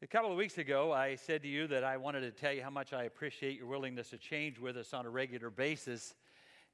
[0.00, 2.62] A couple of weeks ago, I said to you that I wanted to tell you
[2.62, 6.14] how much I appreciate your willingness to change with us on a regular basis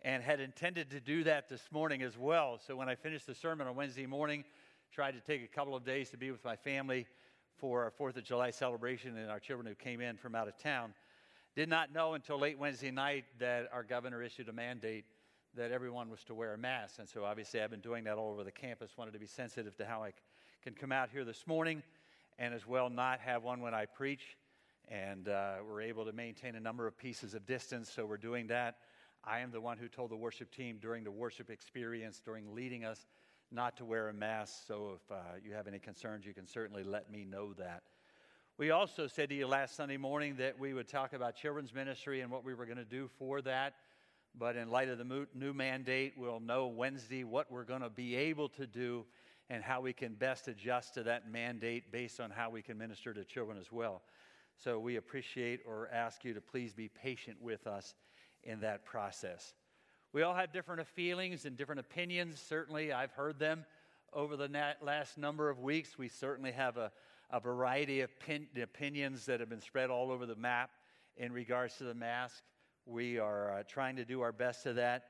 [0.02, 2.60] and had intended to do that this morning as well.
[2.66, 4.44] So when I finished the sermon on Wednesday morning,
[4.92, 7.06] tried to take a couple of days to be with my family
[7.56, 10.58] for our 4th of July celebration and our children who came in from out of
[10.58, 10.92] town.
[11.56, 15.06] Did not know until late Wednesday night that our governor issued a mandate
[15.56, 16.98] that everyone was to wear a mask.
[16.98, 19.78] And so obviously I've been doing that all over the campus, wanted to be sensitive
[19.78, 20.12] to how I
[20.62, 21.82] can come out here this morning
[22.38, 24.36] and as well not have one when I preach.
[24.88, 28.48] And uh, we're able to maintain a number of pieces of distance, so we're doing
[28.48, 28.76] that.
[29.24, 32.84] I am the one who told the worship team during the worship experience, during leading
[32.84, 33.06] us,
[33.50, 34.66] not to wear a mask.
[34.66, 37.82] So if uh, you have any concerns, you can certainly let me know that.
[38.58, 42.20] We also said to you last Sunday morning that we would talk about children's ministry
[42.20, 43.74] and what we were going to do for that.
[44.38, 48.14] But in light of the new mandate, we'll know Wednesday what we're going to be
[48.16, 49.06] able to do
[49.50, 53.12] and how we can best adjust to that mandate based on how we can minister
[53.12, 54.02] to children as well.
[54.56, 57.94] So we appreciate or ask you to please be patient with us
[58.42, 59.54] in that process.
[60.12, 62.40] We all have different feelings and different opinions.
[62.40, 63.64] Certainly, I've heard them
[64.12, 64.48] over the
[64.80, 65.98] last number of weeks.
[65.98, 66.92] We certainly have a,
[67.30, 70.70] a variety of pin, opinions that have been spread all over the map
[71.16, 72.42] in regards to the mask.
[72.86, 75.06] We are uh, trying to do our best to that.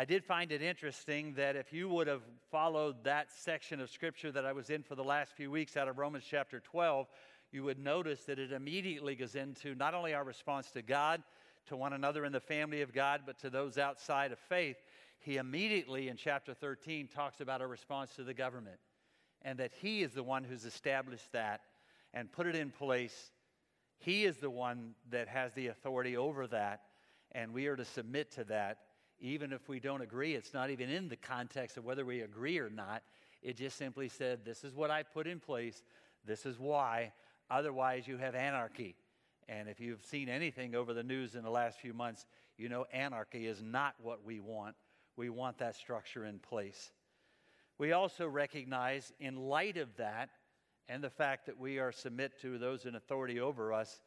[0.00, 4.30] I did find it interesting that if you would have followed that section of scripture
[4.30, 7.08] that I was in for the last few weeks out of Romans chapter 12,
[7.50, 11.20] you would notice that it immediately goes into not only our response to God,
[11.66, 14.76] to one another in the family of God, but to those outside of faith.
[15.18, 18.78] He immediately in chapter 13 talks about our response to the government
[19.42, 21.62] and that He is the one who's established that
[22.14, 23.32] and put it in place.
[23.98, 26.82] He is the one that has the authority over that,
[27.32, 28.78] and we are to submit to that
[29.20, 32.58] even if we don't agree, it's not even in the context of whether we agree
[32.58, 33.02] or not.
[33.42, 35.82] It just simply said, This is what I put in place,
[36.24, 37.12] this is why.
[37.50, 38.94] Otherwise, you have anarchy.
[39.48, 42.26] And if you've seen anything over the news in the last few months,
[42.58, 44.76] you know anarchy is not what we want.
[45.16, 46.90] We want that structure in place.
[47.78, 50.28] We also recognize, in light of that,
[50.88, 54.00] and the fact that we are submit to those in authority over us,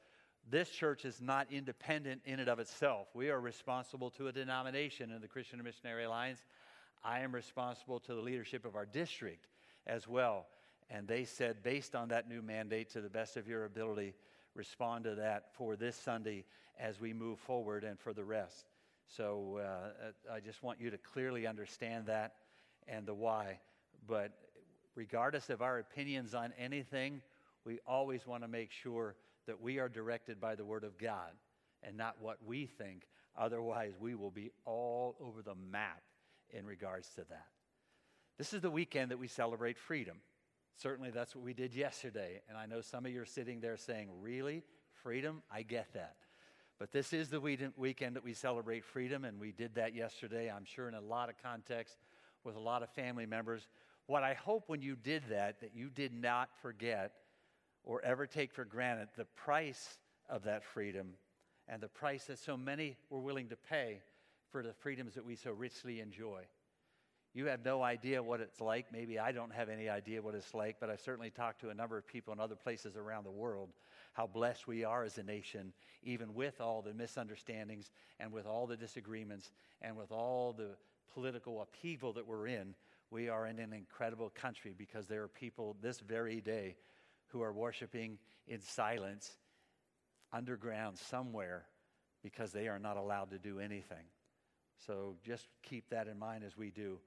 [0.50, 3.08] this church is not independent in and of itself.
[3.14, 6.44] We are responsible to a denomination in the Christian and Missionary Alliance.
[7.04, 9.48] I am responsible to the leadership of our district
[9.88, 10.48] as well.
[10.90, 14.14] And they said, based on that new mandate, to the best of your ability,
[14.56, 16.44] respond to that for this Sunday
[16.80, 18.66] as we move forward and for the rest.
[19.08, 22.34] So uh, I just want you to clearly understand that
[22.88, 23.60] and the why.
[24.08, 24.32] But
[24.96, 27.22] regardless of our opinions on anything,
[27.66, 29.16] we always want to make sure
[29.48, 31.32] that we are directed by the Word of God
[31.84, 33.08] and not what we think.
[33.38, 36.02] Otherwise, we will be all over the map
[36.50, 37.48] in regards to that.
[38.38, 40.18] This is the weekend that we celebrate freedom.
[40.76, 42.42] Certainly, that's what we did yesterday.
[42.50, 44.64] And I know some of you are sitting there saying, Really?
[45.04, 45.42] Freedom?
[45.52, 46.16] I get that.
[46.78, 50.66] But this is the weekend that we celebrate freedom, and we did that yesterday, I'm
[50.66, 51.98] sure, in a lot of context
[52.44, 53.68] with a lot of family members.
[54.08, 57.14] What I hope when you did that, that you did not forget
[57.84, 60.00] or ever take for granted the price
[60.30, 61.14] of that freedom
[61.68, 64.00] and the price that so many were willing to pay
[64.52, 66.42] for the freedoms that we so richly enjoy.
[67.34, 68.92] You have no idea what it's like.
[68.92, 71.74] Maybe I don't have any idea what it's like, but I've certainly talked to a
[71.74, 73.70] number of people in other places around the world
[74.14, 75.72] how blessed we are as a nation,
[76.04, 80.72] even with all the misunderstandings and with all the disagreements and with all the
[81.14, 82.76] political upheaval that we're in.
[83.10, 86.76] We are in an incredible country because there are people this very day
[87.32, 89.32] who are worshiping in silence
[90.34, 91.66] underground somewhere
[92.24, 94.06] because they are not allowed to do anything.
[94.86, 97.00] So just keep that in mind as we do.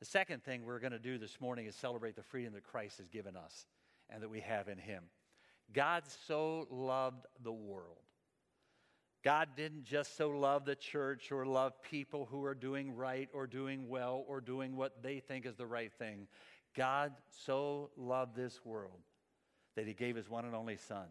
[0.00, 2.98] The second thing we're going to do this morning is celebrate the freedom that Christ
[2.98, 3.66] has given us
[4.10, 5.04] and that we have in Him.
[5.72, 7.98] God so loved the world.
[9.24, 13.46] God didn't just so love the church or love people who are doing right or
[13.46, 16.28] doing well or doing what they think is the right thing.
[16.76, 17.12] God
[17.44, 19.00] so loved this world
[19.76, 21.06] that he gave his one and only son.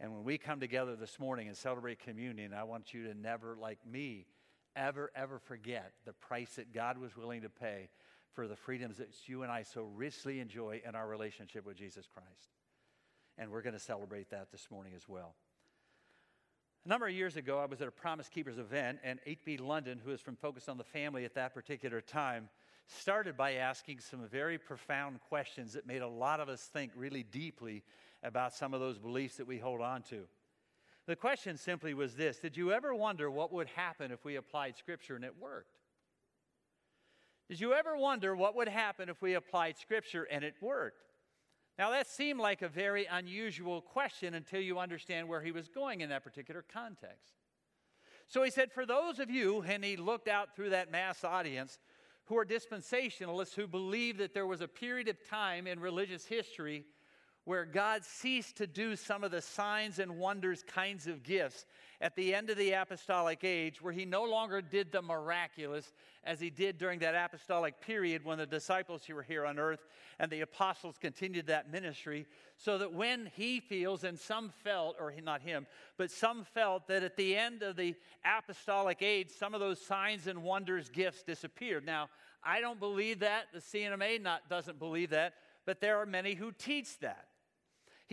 [0.00, 3.56] And when we come together this morning and celebrate communion, I want you to never,
[3.60, 4.26] like me,
[4.74, 7.90] ever, ever forget the price that God was willing to pay
[8.32, 12.06] for the freedoms that you and I so richly enjoy in our relationship with Jesus
[12.12, 12.50] Christ.
[13.38, 15.34] And we're going to celebrate that this morning as well.
[16.84, 19.56] A number of years ago, I was at a Promise Keepers event, and H.B.
[19.56, 22.50] London, who was from Focus on the Family at that particular time,
[22.86, 27.22] started by asking some very profound questions that made a lot of us think really
[27.22, 27.82] deeply
[28.22, 30.24] about some of those beliefs that we hold on to.
[31.06, 34.76] The question simply was this Did you ever wonder what would happen if we applied
[34.76, 35.78] Scripture and it worked?
[37.48, 41.02] Did you ever wonder what would happen if we applied Scripture and it worked?
[41.78, 46.00] Now, that seemed like a very unusual question until you understand where he was going
[46.00, 47.34] in that particular context.
[48.28, 51.78] So he said, For those of you, and he looked out through that mass audience,
[52.26, 56.84] who are dispensationalists who believe that there was a period of time in religious history
[57.44, 61.66] where God ceased to do some of the signs and wonders kinds of gifts
[62.00, 65.92] at the end of the apostolic age, where he no longer did the miraculous
[66.24, 69.86] as he did during that apostolic period when the disciples who were here on earth
[70.18, 72.26] and the apostles continued that ministry.
[72.56, 77.02] So that when he feels, and some felt, or not him, but some felt that
[77.02, 77.94] at the end of the
[78.24, 81.84] apostolic age, some of those signs and wonders gifts disappeared.
[81.84, 82.08] Now,
[82.42, 83.46] I don't believe that.
[83.52, 87.26] The C&MA not, doesn't believe that, but there are many who teach that.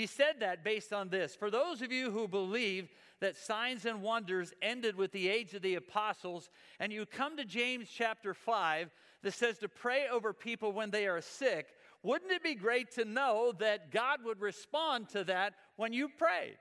[0.01, 1.36] He said that based on this.
[1.36, 2.89] For those of you who believe
[3.19, 6.50] that signs and wonders ended with the age of the apostles,
[6.80, 8.89] and you come to James chapter 5
[9.21, 11.68] that says to pray over people when they are sick,
[12.01, 16.57] wouldn't it be great to know that God would respond to that when you prayed?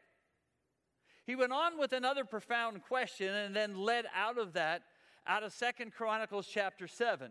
[1.24, 4.82] He went on with another profound question and then led out of that
[5.26, 7.30] out of Second Chronicles chapter 7,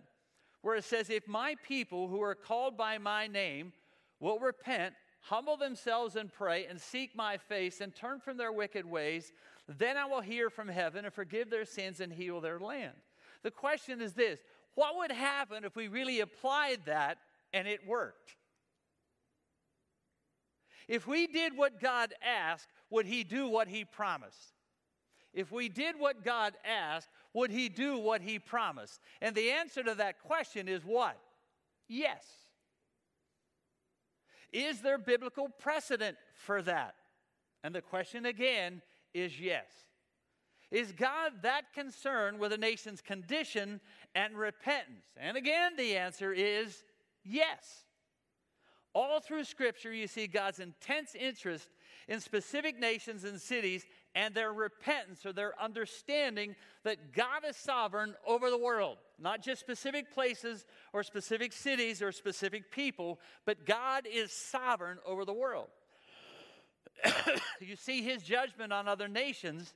[0.63, 3.73] where it says, If my people who are called by my name
[4.19, 8.85] will repent, humble themselves and pray and seek my face and turn from their wicked
[8.85, 9.31] ways,
[9.67, 12.95] then I will hear from heaven and forgive their sins and heal their land.
[13.43, 14.39] The question is this
[14.75, 17.17] what would happen if we really applied that
[17.53, 18.35] and it worked?
[20.87, 24.53] If we did what God asked, would He do what He promised?
[25.33, 28.99] If we did what God asked, would He do what He promised?
[29.21, 31.17] And the answer to that question is what?
[31.87, 32.25] Yes.
[34.51, 36.95] Is there biblical precedent for that?
[37.63, 38.81] And the question again
[39.13, 39.65] is yes.
[40.71, 43.81] Is God that concerned with a nation's condition
[44.13, 45.05] and repentance?
[45.17, 46.83] And again, the answer is
[47.23, 47.85] yes.
[48.93, 51.69] All through Scripture, you see God's intense interest
[52.07, 53.85] in specific nations and cities
[54.15, 59.61] and their repentance or their understanding that God is sovereign over the world, not just
[59.61, 65.67] specific places or specific cities or specific people, but God is sovereign over the world.
[67.61, 69.73] you see his judgment on other nations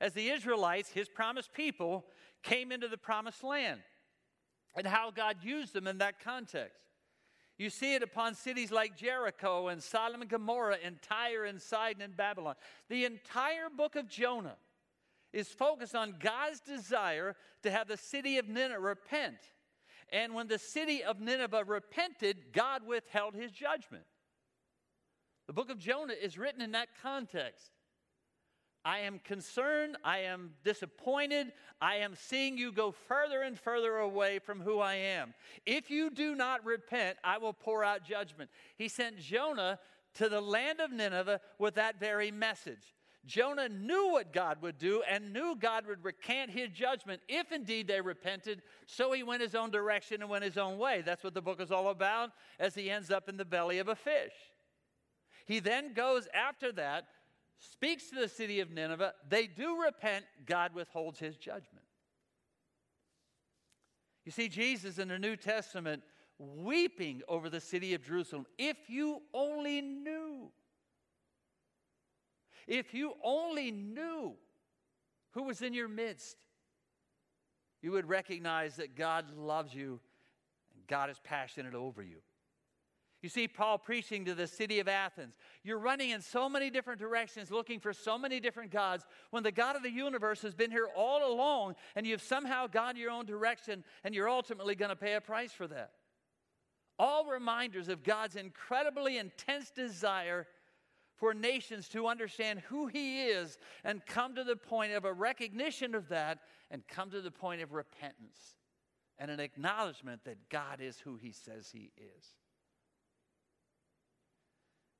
[0.00, 2.04] as the Israelites, his promised people,
[2.42, 3.80] came into the promised land
[4.76, 6.87] and how God used them in that context.
[7.58, 12.02] You see it upon cities like Jericho and Sodom and Gomorrah and Tyre and Sidon
[12.02, 12.54] and Babylon.
[12.88, 14.56] The entire book of Jonah
[15.32, 17.34] is focused on God's desire
[17.64, 19.38] to have the city of Nineveh repent.
[20.10, 24.04] And when the city of Nineveh repented, God withheld his judgment.
[25.48, 27.72] The book of Jonah is written in that context.
[28.88, 29.98] I am concerned.
[30.02, 31.52] I am disappointed.
[31.78, 35.34] I am seeing you go further and further away from who I am.
[35.66, 38.48] If you do not repent, I will pour out judgment.
[38.78, 39.78] He sent Jonah
[40.14, 42.94] to the land of Nineveh with that very message.
[43.26, 47.88] Jonah knew what God would do and knew God would recant his judgment if indeed
[47.88, 48.62] they repented.
[48.86, 51.02] So he went his own direction and went his own way.
[51.04, 53.88] That's what the book is all about as he ends up in the belly of
[53.88, 54.32] a fish.
[55.44, 57.04] He then goes after that
[57.58, 59.14] speaks to the city of Nineveh.
[59.28, 61.84] They do repent, God withholds his judgment.
[64.24, 66.02] You see Jesus in the New Testament
[66.38, 68.46] weeping over the city of Jerusalem.
[68.58, 70.50] If you only knew,
[72.66, 74.34] if you only knew
[75.32, 76.36] who was in your midst,
[77.80, 80.00] you would recognize that God loves you
[80.74, 82.18] and God is passionate over you.
[83.20, 85.34] You see Paul preaching to the city of Athens.
[85.64, 89.50] You're running in so many different directions, looking for so many different gods, when the
[89.50, 93.26] God of the universe has been here all along, and you've somehow gone your own
[93.26, 95.92] direction, and you're ultimately going to pay a price for that.
[96.96, 100.46] All reminders of God's incredibly intense desire
[101.16, 105.96] for nations to understand who He is and come to the point of a recognition
[105.96, 106.38] of that
[106.70, 108.54] and come to the point of repentance
[109.18, 112.34] and an acknowledgement that God is who He says He is.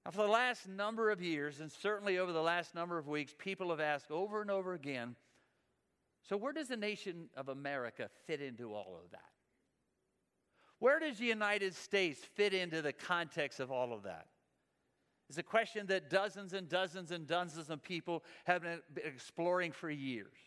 [0.09, 3.35] Now, for the last number of years, and certainly over the last number of weeks,
[3.37, 5.17] people have asked over and over again
[6.27, 9.31] so, where does the nation of America fit into all of that?
[10.79, 14.27] Where does the United States fit into the context of all of that?
[15.29, 19.91] It's a question that dozens and dozens and dozens of people have been exploring for
[19.91, 20.39] years.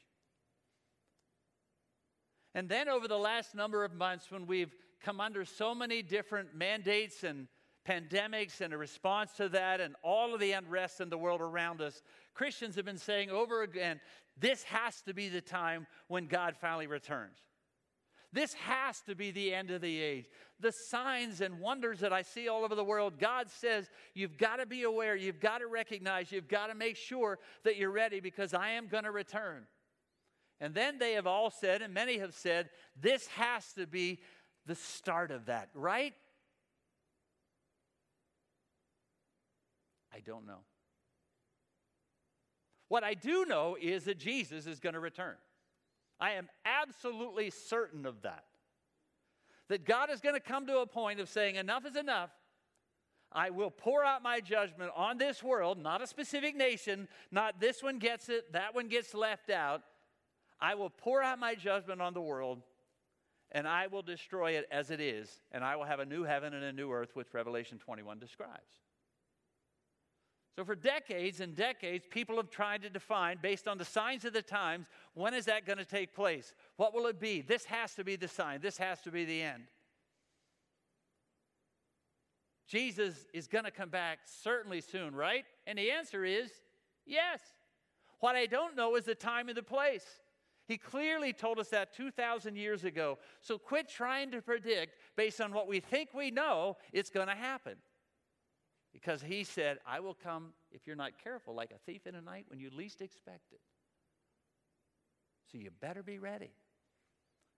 [2.56, 6.56] And then over the last number of months, when we've come under so many different
[6.56, 7.48] mandates and
[7.92, 11.82] pandemics and a response to that and all of the unrest in the world around
[11.82, 12.02] us,
[12.34, 14.00] Christians have been saying over again
[14.40, 17.38] this has to be the time when God finally returns.
[18.34, 20.26] This has to be the end of the age.
[20.62, 24.58] The signs and wonders that I see all over the world, God says you've got
[24.58, 28.22] to be aware, you've got to recognize, you've got to make sure that you're ready
[28.22, 29.66] because I am going to return.
[30.62, 32.70] And then they have all said, and many have said,
[33.00, 34.20] this has to be
[34.66, 36.14] the start of that, right?
[40.14, 40.60] I don't know.
[42.88, 45.36] What I do know is that Jesus is going to return.
[46.20, 48.44] I am absolutely certain of that.
[49.70, 52.32] That God is going to come to a point of saying, enough is enough.
[53.32, 57.82] I will pour out my judgment on this world, not a specific nation, not this
[57.82, 59.84] one gets it, that one gets left out.
[60.60, 62.62] I will pour out my judgment on the world
[63.52, 66.54] and I will destroy it as it is, and I will have a new heaven
[66.54, 68.80] and a new earth, which Revelation 21 describes.
[70.56, 74.34] So, for decades and decades, people have tried to define, based on the signs of
[74.34, 76.54] the times, when is that going to take place?
[76.76, 77.42] What will it be?
[77.42, 78.60] This has to be the sign.
[78.62, 79.64] This has to be the end.
[82.68, 85.46] Jesus is going to come back certainly soon, right?
[85.68, 86.52] And the answer is
[87.06, 87.40] yes.
[88.20, 90.06] What I don't know is the time and the place.
[90.68, 93.18] He clearly told us that 2,000 years ago.
[93.42, 97.36] So quit trying to predict based on what we think we know it's going to
[97.36, 97.76] happen.
[98.94, 102.22] Because he said, I will come if you're not careful, like a thief in the
[102.22, 103.62] night when you least expect it.
[105.52, 106.52] So you better be ready.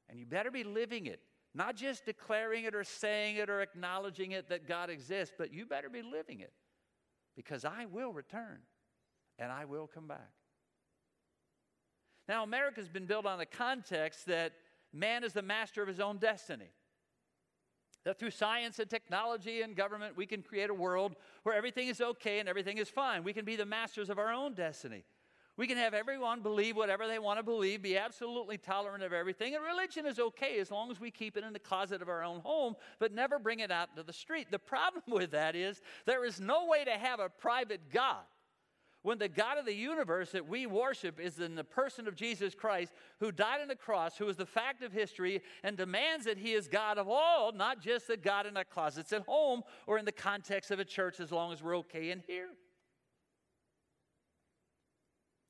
[0.10, 1.20] And you better be living it.
[1.56, 5.66] Not just declaring it or saying it or acknowledging it that God exists, but you
[5.66, 6.54] better be living it.
[7.36, 8.60] Because I will return
[9.40, 10.32] and I will come back.
[12.28, 14.54] Now, America's been built on the context that
[14.94, 16.70] man is the master of his own destiny.
[18.04, 22.02] That through science and technology and government, we can create a world where everything is
[22.02, 23.24] okay and everything is fine.
[23.24, 25.04] We can be the masters of our own destiny.
[25.56, 29.54] We can have everyone believe whatever they want to believe, be absolutely tolerant of everything.
[29.54, 32.24] And religion is okay as long as we keep it in the closet of our
[32.24, 34.48] own home, but never bring it out to the street.
[34.50, 38.24] The problem with that is there is no way to have a private God
[39.04, 42.56] when the God of the universe that we worship is in the person of Jesus
[42.56, 46.38] Christ, who died on the cross, who is the fact of history, and demands that
[46.38, 49.98] he is God of all, not just the God in our closets at home or
[49.98, 52.48] in the context of a church as long as we're okay in here.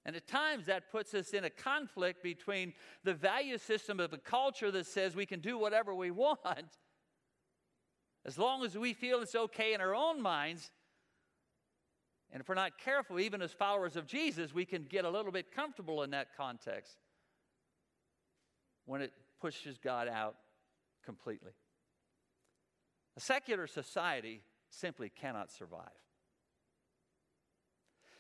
[0.06, 4.18] And at times that puts us in a conflict between the value system of a
[4.18, 6.78] culture that says we can do whatever we want,
[8.26, 10.72] as long as we feel it's okay in our own minds
[12.34, 15.32] and if we're not careful, even as followers of Jesus, we can get a little
[15.32, 16.98] bit comfortable in that context
[18.86, 20.36] when it pushes God out
[21.06, 21.52] completely.
[23.16, 25.92] A secular society simply cannot survive.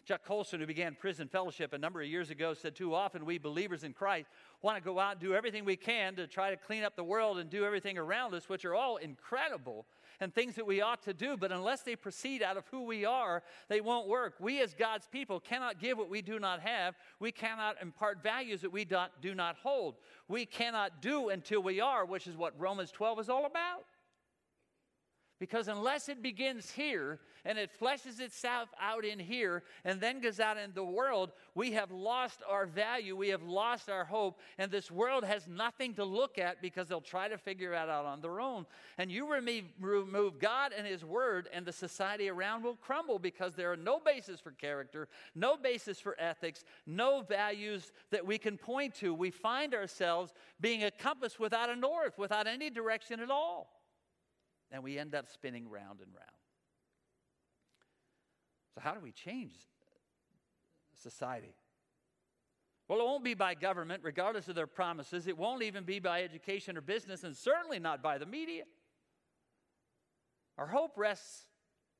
[0.05, 3.37] Chuck Colson, who began prison fellowship a number of years ago, said too often we
[3.37, 4.29] believers in Christ
[4.61, 7.03] want to go out and do everything we can to try to clean up the
[7.03, 9.85] world and do everything around us, which are all incredible
[10.19, 13.03] and things that we ought to do, but unless they proceed out of who we
[13.03, 14.35] are, they won't work.
[14.39, 16.95] We, as God's people, cannot give what we do not have.
[17.19, 19.95] We cannot impart values that we do not hold.
[20.27, 23.85] We cannot do until we are, which is what Romans 12 is all about.
[25.39, 30.39] Because unless it begins here and it fleshes itself out in here and then goes
[30.39, 34.71] out in the world, we have lost our value, we have lost our hope, and
[34.71, 38.21] this world has nothing to look at because they'll try to figure it out on
[38.21, 38.65] their own.
[38.97, 39.27] And you
[39.79, 43.99] remove God and His Word, and the society around will crumble because there are no
[43.99, 49.13] basis for character, no basis for ethics, no values that we can point to.
[49.13, 53.82] We find ourselves being a compass without a north, without any direction at all
[54.73, 56.29] and we end up spinning round and round.
[58.73, 59.53] So, how do we change
[61.01, 61.55] society?
[62.89, 65.27] Well, it won't be by government, regardless of their promises.
[65.27, 68.63] It won't even be by education or business, and certainly not by the media.
[70.57, 71.45] Our hope rests,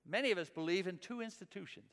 [0.05, 1.91] many of us believe, in two institutions.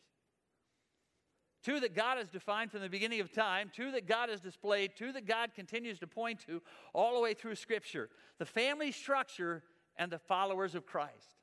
[1.63, 4.93] Two that God has defined from the beginning of time, two that God has displayed,
[4.97, 6.63] two that God continues to point to
[6.95, 8.09] all the way through Scripture
[8.39, 9.63] the family structure
[9.97, 11.37] and the followers of Christ.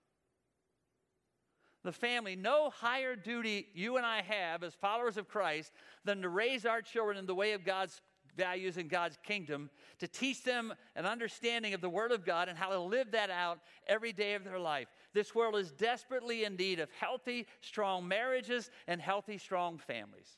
[1.84, 5.72] The family, no higher duty you and I have as followers of Christ
[6.04, 8.01] than to raise our children in the way of God's
[8.36, 12.58] values and God's kingdom, to teach them an understanding of the Word of God and
[12.58, 14.88] how to live that out every day of their life.
[15.13, 20.38] This world is desperately in need of healthy, strong marriages and healthy, strong families.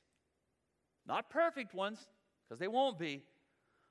[1.05, 2.07] Not perfect ones,
[2.47, 3.23] because they won't be,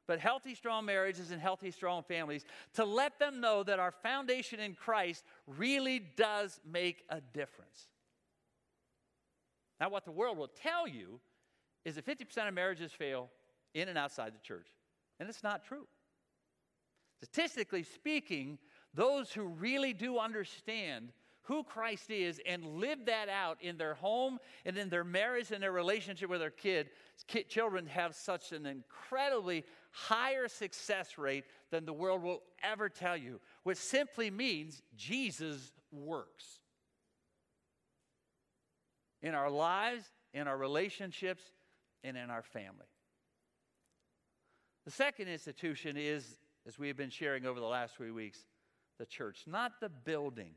[0.08, 4.58] but healthy, strong marriages and healthy, strong families, to let them know that our foundation
[4.58, 7.88] in Christ really does make a difference.
[9.78, 11.20] Now, what the world will tell you
[11.84, 13.30] is that 50% of marriages fail
[13.74, 14.66] in and outside the church.
[15.20, 15.86] And it's not true.
[17.22, 18.58] Statistically speaking,
[18.94, 21.12] those who really do understand
[21.48, 25.62] who Christ is and live that out in their home and in their marriage and
[25.62, 26.90] their relationship with their kid,
[27.26, 33.16] kid, children have such an incredibly higher success rate than the world will ever tell
[33.16, 36.60] you, which simply means Jesus works.
[39.22, 41.42] In our lives, in our relationships,
[42.04, 42.86] and in our family.
[44.84, 48.38] The second institution is, as we have been sharing over the last three weeks,
[48.98, 50.52] the church, not the building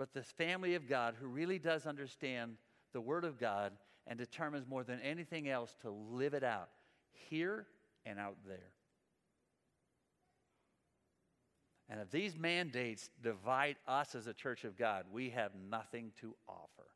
[0.00, 2.56] but the family of God who really does understand
[2.94, 3.74] the Word of God
[4.06, 6.70] and determines more than anything else to live it out
[7.28, 7.66] here
[8.06, 8.72] and out there.
[11.90, 16.34] And if these mandates divide us as a church of God, we have nothing to
[16.48, 16.86] offer.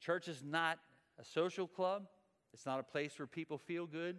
[0.00, 0.80] Church is not
[1.16, 2.08] a social club,
[2.52, 4.16] it's not a place where people feel good.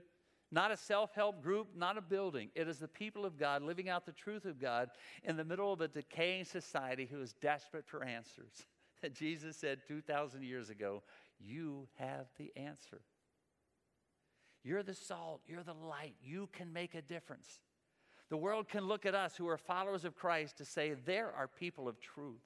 [0.51, 2.49] Not a self help group, not a building.
[2.55, 4.89] It is the people of God living out the truth of God
[5.23, 8.65] in the middle of a decaying society who is desperate for answers.
[9.13, 11.03] Jesus said 2,000 years ago,
[11.39, 13.01] You have the answer.
[14.63, 17.61] You're the salt, you're the light, you can make a difference.
[18.29, 21.47] The world can look at us who are followers of Christ to say, There are
[21.47, 22.43] people of truth.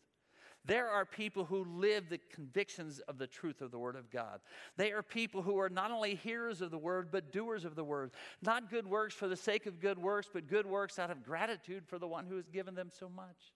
[0.66, 4.40] There are people who live the convictions of the truth of the Word of God.
[4.78, 7.84] They are people who are not only hearers of the Word, but doers of the
[7.84, 8.12] Word.
[8.42, 11.86] Not good works for the sake of good works, but good works out of gratitude
[11.86, 13.54] for the one who has given them so much.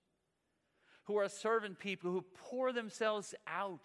[1.06, 3.80] Who are servant people who pour themselves out.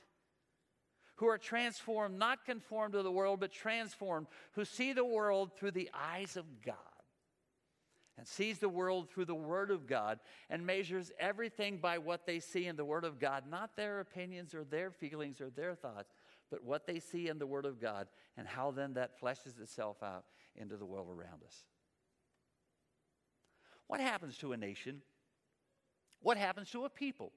[1.16, 5.70] Who are transformed, not conformed to the world, but transformed, who see the world through
[5.70, 6.74] the eyes of God
[8.16, 12.38] and sees the world through the Word of God and measures everything by what they
[12.38, 16.14] see in the Word of God, not their opinions or their feelings or their thoughts,
[16.50, 18.06] but what they see in the Word of God
[18.36, 21.64] and how then that fleshes itself out into the world around us.
[23.88, 25.02] What happens to a nation?
[26.20, 27.32] What happens to a people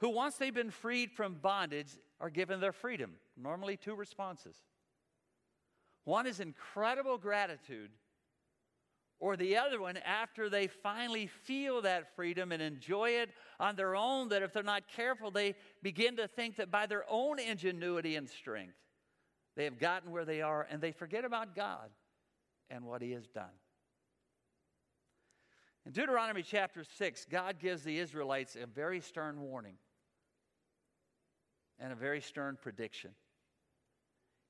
[0.00, 1.88] who, once they've been freed from bondage,
[2.20, 3.12] are given their freedom?
[3.36, 4.56] Normally, two responses.
[6.04, 7.90] One is incredible gratitude
[9.20, 13.96] or the other one, after they finally feel that freedom and enjoy it on their
[13.96, 18.14] own, that if they're not careful, they begin to think that by their own ingenuity
[18.14, 18.76] and strength,
[19.56, 21.90] they have gotten where they are and they forget about God
[22.70, 23.50] and what He has done.
[25.84, 29.76] In Deuteronomy chapter 6, God gives the Israelites a very stern warning
[31.80, 33.10] and a very stern prediction.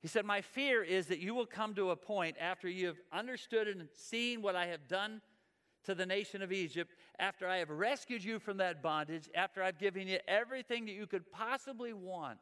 [0.01, 2.99] He said, My fear is that you will come to a point after you have
[3.11, 5.21] understood and seen what I have done
[5.83, 9.79] to the nation of Egypt, after I have rescued you from that bondage, after I've
[9.79, 12.37] given you everything that you could possibly want.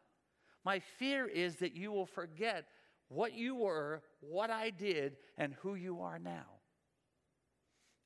[0.66, 2.66] My fear is that you will forget
[3.10, 6.46] what you were, what I did, and who you are now.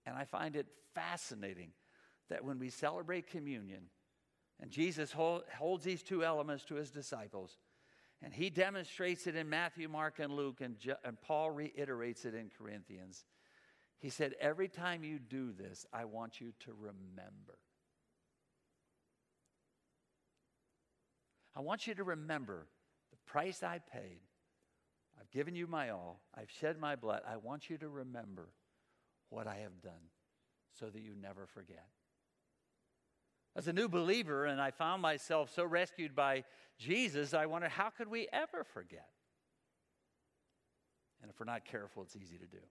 [0.05, 1.71] And I find it fascinating
[2.29, 3.83] that when we celebrate communion,
[4.59, 7.57] and Jesus holds these two elements to his disciples,
[8.23, 12.51] and he demonstrates it in Matthew, Mark, and Luke, and, and Paul reiterates it in
[12.55, 13.25] Corinthians.
[13.97, 17.57] He said, Every time you do this, I want you to remember.
[21.55, 22.67] I want you to remember
[23.11, 24.21] the price I paid.
[25.19, 26.21] I've given you my all.
[26.35, 27.21] I've shed my blood.
[27.27, 28.49] I want you to remember
[29.29, 30.09] what I have done
[30.79, 31.87] so that you never forget.
[33.55, 36.43] As a new believer, and I found myself so rescued by
[36.77, 39.09] Jesus, I wondered how could we ever forget?
[41.21, 42.63] And if we're not careful, it's easy to do.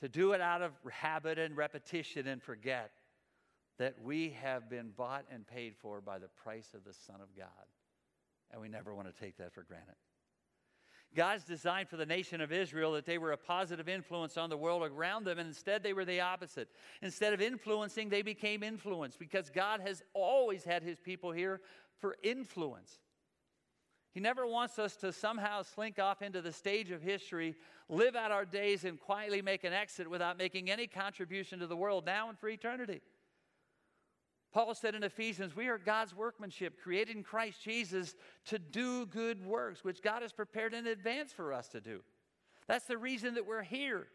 [0.00, 2.90] To do it out of habit and repetition and forget
[3.78, 7.36] that we have been bought and paid for by the price of the Son of
[7.36, 7.46] God.
[8.50, 9.96] And we never want to take that for granted.
[11.16, 14.56] God's design for the nation of Israel that they were a positive influence on the
[14.56, 16.68] world around them, and instead they were the opposite.
[17.02, 21.60] Instead of influencing, they became influenced because God has always had his people here
[21.98, 23.00] for influence.
[24.12, 27.56] He never wants us to somehow slink off into the stage of history,
[27.88, 31.76] live out our days, and quietly make an exit without making any contribution to the
[31.76, 33.00] world now and for eternity.
[34.52, 38.14] Paul said in Ephesians, We are God's workmanship, created in Christ Jesus
[38.46, 42.00] to do good works, which God has prepared in advance for us to do.
[42.66, 44.08] That's the reason that we're here.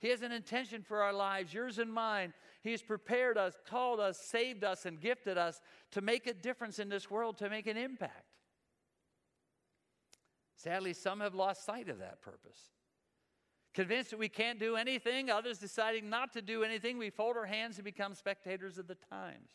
[0.00, 2.32] He has an intention for our lives, yours and mine.
[2.62, 5.60] He has prepared us, called us, saved us, and gifted us
[5.92, 8.24] to make a difference in this world, to make an impact.
[10.56, 12.70] Sadly, some have lost sight of that purpose.
[13.72, 17.46] Convinced that we can't do anything, others deciding not to do anything, we fold our
[17.46, 19.50] hands and become spectators of the times.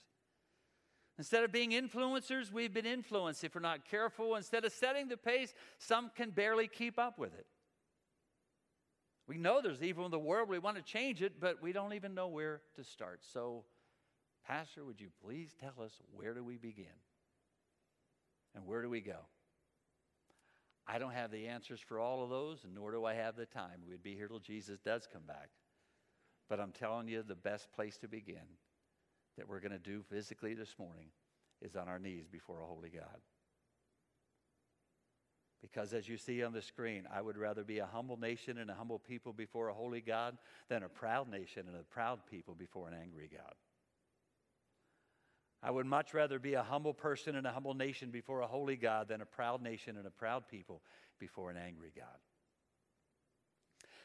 [1.18, 4.36] Instead of being influencers, we've been influenced if we're not careful.
[4.36, 7.46] Instead of setting the pace, some can barely keep up with it.
[9.28, 10.50] We know there's evil in the world.
[10.50, 13.22] We want to change it, but we don't even know where to start.
[13.34, 13.64] So,
[14.46, 16.86] Pastor, would you please tell us where do we begin?
[18.54, 19.20] And where do we go?
[20.88, 23.82] I don't have the answers for all of those, nor do I have the time.
[23.88, 25.50] We'd be here till Jesus does come back.
[26.48, 28.46] But I'm telling you, the best place to begin
[29.38, 31.08] that we're going to do physically this morning
[31.62, 33.20] is on our knees before a holy God.
[35.62, 38.70] Because as you see on the screen, I would rather be a humble nation and
[38.70, 40.38] a humble people before a holy God
[40.70, 43.56] than a proud nation and a proud people before an angry God.
[45.66, 48.76] I would much rather be a humble person and a humble nation before a holy
[48.76, 50.84] God than a proud nation and a proud people
[51.18, 52.06] before an angry God.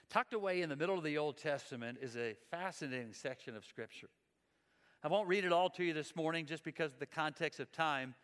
[0.09, 4.09] Tucked away in the middle of the Old Testament is a fascinating section of Scripture.
[5.05, 7.71] I won't read it all to you this morning just because of the context of
[7.71, 8.15] time.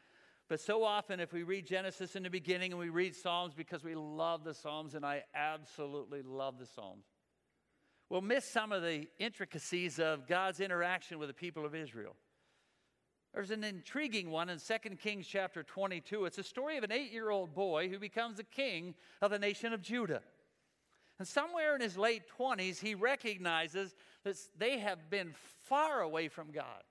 [0.48, 3.84] But so often, if we read Genesis in the beginning and we read Psalms because
[3.84, 7.04] we love the Psalms, and I absolutely love the Psalms,
[8.08, 12.16] we'll miss some of the intricacies of God's interaction with the people of Israel.
[13.36, 16.24] There's an intriguing one in 2 Kings chapter 22.
[16.24, 19.38] It's a story of an eight year old boy who becomes the king of the
[19.38, 20.22] nation of Judah.
[21.18, 23.94] And somewhere in his late 20s, he recognizes
[24.24, 26.82] that they have been far away from God.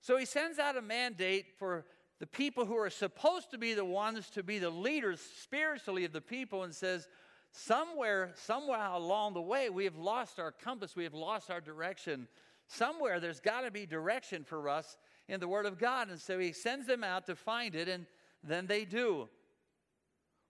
[0.00, 1.84] So he sends out a mandate for
[2.18, 6.12] the people who are supposed to be the ones to be the leaders spiritually of
[6.12, 7.06] the people and says,
[7.52, 12.26] Somewhere, somewhere along the way, we have lost our compass, we have lost our direction
[12.70, 14.96] somewhere there's got to be direction for us
[15.28, 16.08] in the Word of God.
[16.08, 18.06] And so he sends them out to find it, and
[18.42, 19.28] then they do.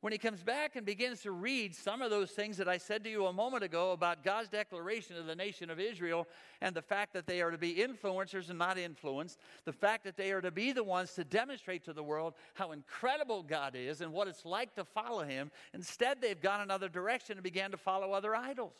[0.02, 3.04] When he comes back and begins to read some of those things that I said
[3.04, 6.26] to you a moment ago about God's declaration of the nation of Israel
[6.62, 10.16] and the fact that they are to be influencers and not influenced, the fact that
[10.16, 14.00] they are to be the ones to demonstrate to the world how incredible God is
[14.00, 17.76] and what it's like to follow him, instead they've gone another direction and began to
[17.76, 18.72] follow other idols.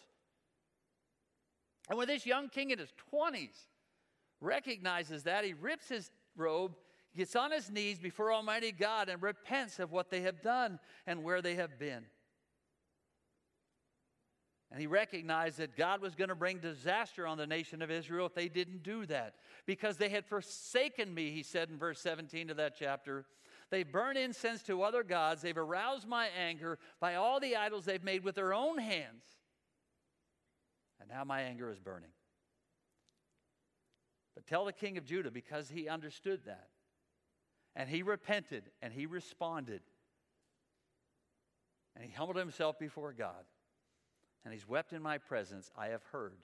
[1.91, 3.67] And when this young king in his 20s
[4.41, 6.77] recognizes that, he rips his robe,
[7.17, 11.25] gets on his knees before Almighty God, and repents of what they have done and
[11.25, 12.05] where they have been.
[14.71, 18.27] And he recognized that God was going to bring disaster on the nation of Israel
[18.27, 19.35] if they didn't do that.
[19.67, 23.27] Because they had forsaken me, he said in verse 17 of that chapter.
[23.71, 25.43] They burn incense to other gods.
[25.43, 29.25] They've aroused my anger by all the idols they've made with their own hands.
[31.01, 32.11] And now my anger is burning.
[34.35, 36.69] But tell the king of Judah because he understood that.
[37.75, 39.81] And he repented and he responded.
[41.95, 43.45] And he humbled himself before God.
[44.45, 45.71] And he's wept in my presence.
[45.77, 46.39] I have heard,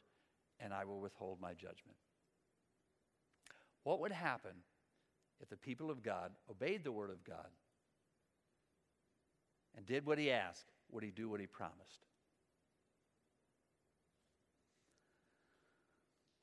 [0.60, 1.96] and I will withhold my judgment.
[3.84, 4.52] What would happen
[5.40, 7.48] if the people of God obeyed the word of God
[9.76, 10.66] and did what he asked?
[10.90, 12.06] Would he do what he promised?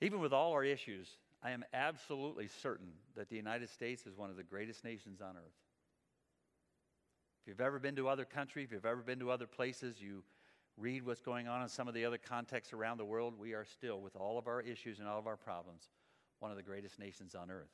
[0.04, 1.08] Even with all our issues,
[1.42, 5.38] I am absolutely certain that the United States is one of the greatest nations on
[5.38, 5.62] earth.
[7.42, 10.24] If you've ever been to other countries, if you've ever been to other places, you
[10.76, 13.63] read what's going on in some of the other contexts around the world, we are
[13.63, 15.88] still, with all of our issues and all of our problems,
[16.39, 17.72] one of the greatest nations on earth.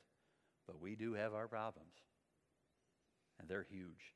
[0.68, 1.94] But we do have our problems,
[3.40, 4.14] and they're huge.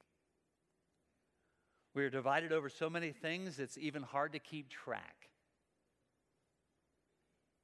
[1.94, 5.30] We are divided over so many things, it's even hard to keep track.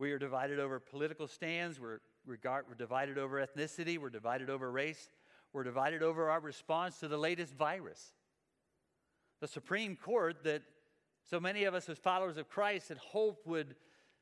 [0.00, 1.78] We are divided over political stands.
[1.78, 3.98] We're, regard, we're divided over ethnicity.
[3.98, 5.10] We're divided over race.
[5.52, 8.14] We're divided over our response to the latest virus.
[9.42, 10.62] The Supreme Court, that
[11.28, 13.76] so many of us as followers of Christ had hoped would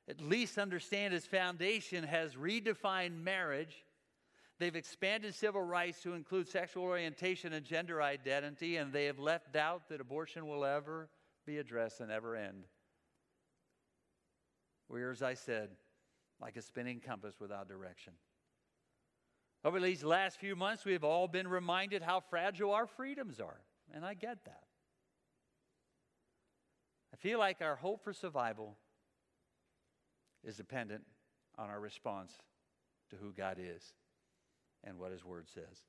[0.08, 3.84] at least understand its foundation, has redefined marriage.
[4.58, 9.52] They've expanded civil rights to include sexual orientation and gender identity, and they have left
[9.52, 11.08] doubt that abortion will ever
[11.46, 12.64] be addressed and ever end.
[14.88, 15.70] We're, as I said,
[16.40, 18.14] like a spinning compass without direction.
[19.64, 23.60] Over these last few months, we have all been reminded how fragile our freedoms are,
[23.92, 24.62] and I get that.
[27.12, 28.76] I feel like our hope for survival
[30.44, 31.02] is dependent
[31.58, 32.32] on our response
[33.10, 33.92] to who God is
[34.84, 35.82] and what His Word says.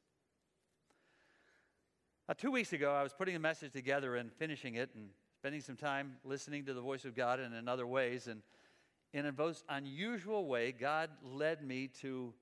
[2.28, 5.62] Uh, two weeks ago, I was putting a message together and finishing it and spending
[5.62, 8.28] some time listening to the voice of God and in other ways.
[8.28, 8.42] And
[9.14, 12.34] in a most unusual way, God led me to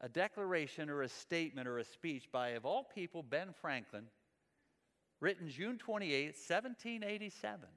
[0.00, 4.04] a declaration or a statement or a speech by, of all people, Ben Franklin,
[5.20, 7.68] written June 28, 1787.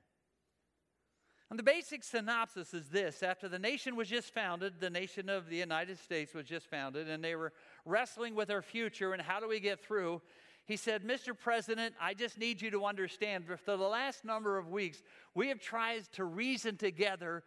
[1.50, 5.50] And the basic synopsis is this after the nation was just founded, the nation of
[5.50, 7.52] the United States was just founded, and they were
[7.84, 10.22] wrestling with their future and how do we get through.
[10.66, 11.38] He said, Mr.
[11.38, 15.04] President, I just need you to understand for the last number of weeks,
[15.36, 17.44] we have tried to reason together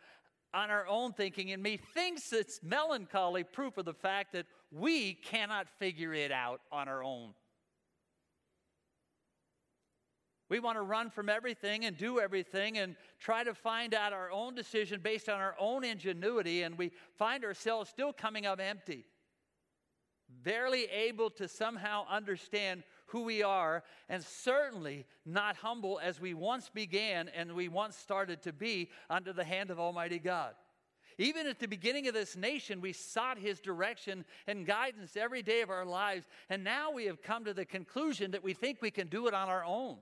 [0.55, 5.69] on our own thinking, and methinks it's melancholy proof of the fact that we cannot
[5.79, 7.35] figure it out on our own.
[10.49, 14.31] We want to run from everything and do everything and try to find out our
[14.31, 19.05] own decision based on our own ingenuity, and we find ourselves still coming up empty,
[20.29, 22.85] barely able to somehow understand
[23.15, 28.43] who we are, and certainly not humble as we once began and we once started
[28.43, 30.55] to be under the hand of Almighty God.
[31.17, 35.61] Even at the beginning of this nation, we sought His direction and guidance every day
[35.61, 38.91] of our lives, and now we have come to the conclusion that we think we
[38.91, 39.99] can do it on our own.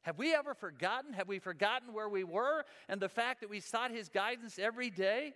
[0.00, 1.12] Have we ever forgotten?
[1.12, 4.88] Have we forgotten where we were and the fact that we sought His guidance every
[4.88, 5.34] day?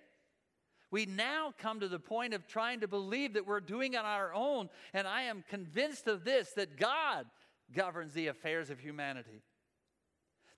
[0.91, 4.05] We now come to the point of trying to believe that we're doing it on
[4.05, 7.27] our own, and I am convinced of this that God
[7.75, 9.43] governs the affairs of humanity.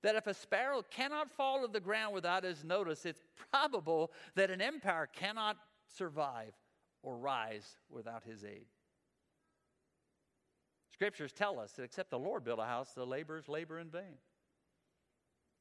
[0.02, 4.50] That if a sparrow cannot fall to the ground without his notice, it's probable that
[4.50, 5.56] an empire cannot
[5.96, 6.52] survive
[7.02, 8.66] or rise without his aid.
[10.92, 14.18] Scriptures tell us that except the Lord build a house, the laborers labor in vain.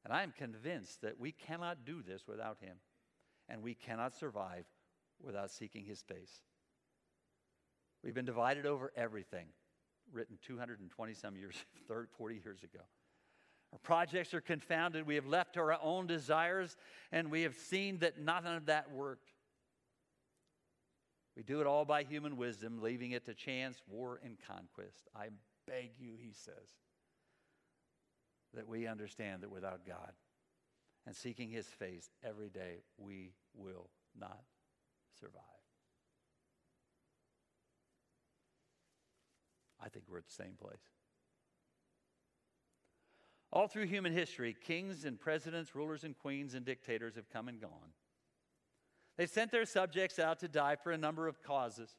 [0.03, 2.77] And I am convinced that we cannot do this without Him,
[3.49, 4.65] and we cannot survive
[5.21, 6.41] without seeking His face.
[8.03, 9.47] We've been divided over everything,
[10.12, 11.55] written 220 some years,
[11.88, 12.83] 30, 40 years ago.
[13.73, 15.05] Our projects are confounded.
[15.05, 16.77] We have left to our own desires,
[17.12, 19.27] and we have seen that none of that worked.
[21.36, 25.07] We do it all by human wisdom, leaving it to chance, war, and conquest.
[25.15, 25.27] I
[25.67, 26.69] beg you, he says,
[28.53, 30.13] that we understand that without God
[31.08, 33.89] and seeking his face every day, we will
[34.20, 34.43] not
[35.17, 35.41] survive.
[39.82, 40.82] I think we're at the same place.
[43.54, 47.62] All through human history, kings and presidents, rulers and queens and dictators have come and
[47.62, 47.93] gone.
[49.17, 51.89] They sent their subjects out to die for a number of causes.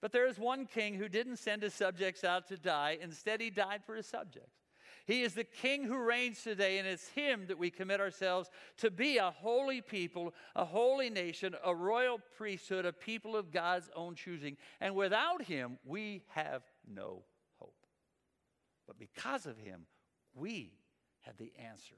[0.00, 2.96] But there is one king who didn't send his subjects out to die.
[3.02, 4.59] Instead, he died for his subjects.
[5.06, 8.90] He is the king who reigns today, and it's him that we commit ourselves to
[8.90, 14.14] be a holy people, a holy nation, a royal priesthood, a people of God's own
[14.14, 14.56] choosing.
[14.80, 17.22] And without him, we have no
[17.58, 17.86] hope.
[18.86, 19.86] But because of him,
[20.34, 20.72] we
[21.20, 21.96] have the answer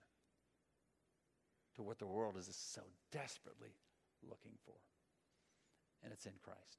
[1.77, 3.75] to what the world is so desperately
[4.29, 4.75] looking for.
[6.05, 6.79] And it's in Christ.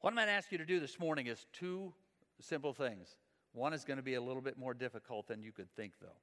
[0.00, 1.92] What I'm going to ask you to do this morning is two
[2.40, 3.16] simple things.
[3.54, 6.18] One is going to be a little bit more difficult than you could think, though.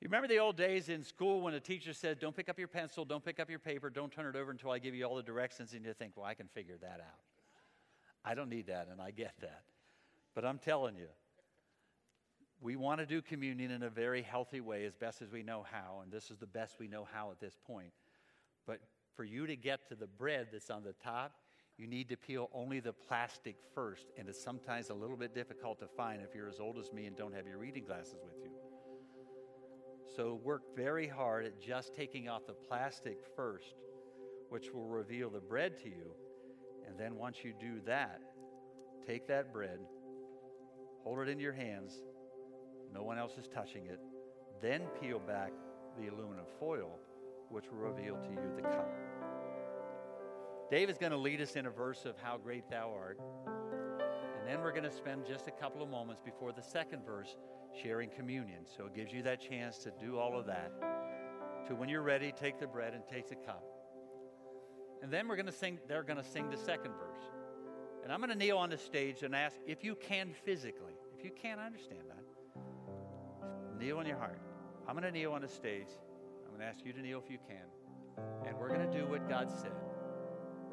[0.00, 2.68] You remember the old days in school when a teacher said, Don't pick up your
[2.68, 5.16] pencil, don't pick up your paper, don't turn it over until I give you all
[5.16, 7.20] the directions, and you think, Well, I can figure that out.
[8.24, 9.62] I don't need that, and I get that.
[10.34, 11.06] But I'm telling you,
[12.60, 15.64] we want to do communion in a very healthy way as best as we know
[15.70, 17.92] how, and this is the best we know how at this point.
[18.66, 18.80] But
[19.14, 21.32] for you to get to the bread that's on the top,
[21.78, 25.78] you need to peel only the plastic first, and it's sometimes a little bit difficult
[25.80, 28.34] to find if you're as old as me and don't have your reading glasses with
[28.42, 28.50] you.
[30.16, 33.74] So work very hard at just taking off the plastic first,
[34.48, 36.14] which will reveal the bread to you.
[36.88, 38.20] And then once you do that,
[39.06, 39.78] take that bread,
[41.02, 42.02] hold it in your hands,
[42.94, 44.00] no one else is touching it.
[44.62, 45.52] Then peel back
[45.98, 46.98] the aluminum foil,
[47.50, 49.05] which will reveal to you the cup.
[50.70, 53.20] Dave is going to lead us in a verse of how great thou art.
[53.46, 57.36] And then we're going to spend just a couple of moments before the second verse
[57.80, 58.66] sharing communion.
[58.76, 60.72] So it gives you that chance to do all of that.
[61.68, 63.64] To when you're ready, take the bread and take the cup.
[65.02, 67.22] And then we're going to sing, they're going to sing the second verse.
[68.02, 70.94] And I'm going to kneel on the stage and ask if you can physically.
[71.16, 73.78] If you can't understand that.
[73.78, 74.40] Kneel in your heart.
[74.88, 75.88] I'm going to kneel on the stage.
[76.44, 77.66] I'm going to ask you to kneel if you can.
[78.46, 79.72] And we're going to do what God said.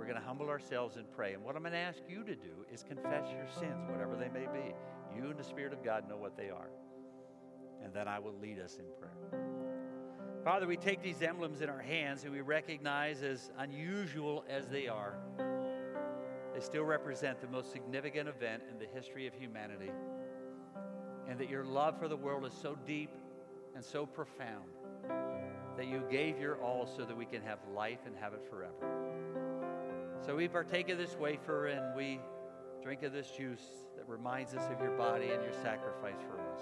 [0.04, 1.32] We're going to humble ourselves and pray.
[1.32, 4.28] And what I'm going to ask you to do is confess your sins, whatever they
[4.28, 4.76] may be.
[5.16, 6.68] You and the Spirit of God know what they are.
[7.82, 9.42] And then I will lead us in prayer.
[10.44, 14.90] Father, we take these emblems in our hands and we recognize, as unusual as they
[14.90, 15.16] are,
[16.54, 19.92] they still represent the most significant event in the history of humanity
[21.30, 23.12] and that your love for the world is so deep
[23.74, 24.66] and so profound
[25.78, 29.03] that you gave your all so that we can have life and have it forever.
[30.26, 32.22] So we partake of this wafer and we
[32.82, 33.64] drink of this juice
[33.98, 36.62] that reminds us of your body and your sacrifice for us.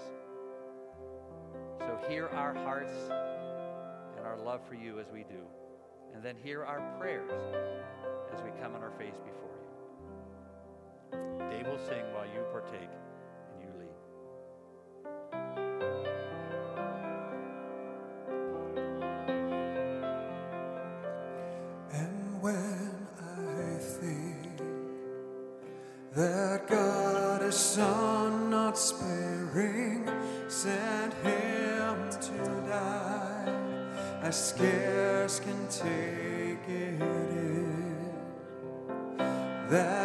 [1.78, 2.92] So hear our hearts
[4.16, 5.46] and our love for you as we do.
[6.12, 7.30] And then hear our prayers
[8.34, 9.56] as we come on our face before
[11.12, 11.48] you.
[11.48, 12.90] Dave will sing while you partake.
[27.52, 30.08] Son not sparing
[30.48, 33.54] sent him to die.
[34.22, 38.10] I scarce can take it in
[39.70, 40.01] that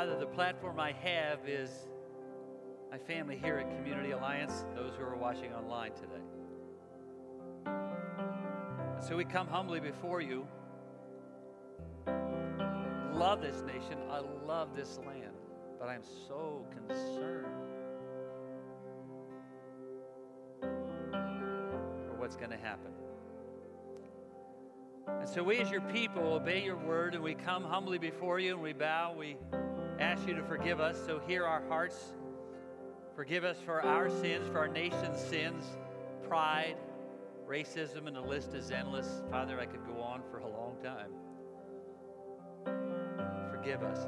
[0.00, 1.70] Father, the platform I have is
[2.90, 6.22] my family here at Community Alliance, those who are watching online today.
[9.06, 10.48] So we come humbly before you.
[13.12, 13.98] Love this nation.
[14.10, 15.36] I love this land.
[15.78, 17.46] But I'm so concerned
[20.62, 22.92] for what's going to happen.
[25.20, 28.54] And so we, as your people, obey your word and we come humbly before you
[28.54, 29.12] and we bow.
[29.12, 29.36] We
[30.00, 30.96] ask you to forgive us.
[31.06, 32.14] So hear our hearts.
[33.14, 35.64] Forgive us for our sins, for our nation's sins,
[36.26, 36.76] pride,
[37.46, 39.22] racism, and the list is endless.
[39.30, 41.10] Father, I could go on for a long time.
[43.50, 44.06] Forgive us.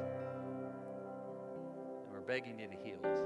[2.05, 3.19] And we're begging you to heal us.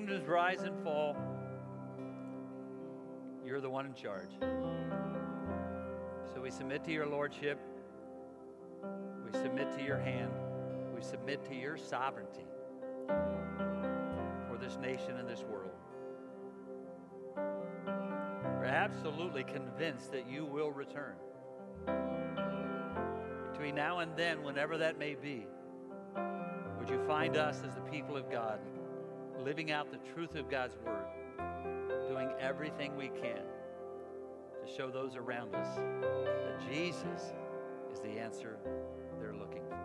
[0.00, 1.14] Kingdoms rise and fall.
[3.44, 4.30] You're the one in charge.
[6.32, 7.58] So we submit to your lordship.
[8.82, 10.32] We submit to your hand.
[10.94, 12.46] We submit to your sovereignty
[14.48, 15.76] for this nation and this world.
[17.36, 21.16] We're absolutely convinced that you will return.
[23.52, 25.46] Between now and then, whenever that may be,
[26.78, 28.60] would you find us as the people of God,
[29.44, 31.06] living out the truth of God's word,
[32.08, 33.42] doing everything we can
[34.64, 37.32] to show those around us that Jesus
[37.92, 38.58] is the answer
[39.18, 39.76] they're looking for.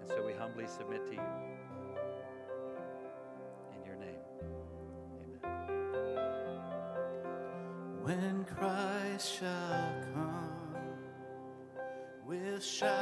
[0.00, 1.20] And so we humbly submit to you.
[3.76, 4.20] In your name,
[5.44, 5.62] amen.
[8.02, 10.76] When Christ shall come
[12.26, 13.01] with shout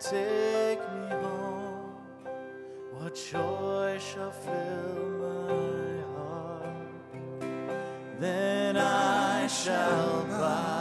[0.00, 1.92] take me home,
[2.92, 6.76] what joy shall fill my heart?
[8.20, 10.73] Then I shall bow